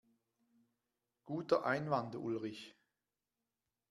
[1.25, 2.73] Guter Einwand, Ulrich.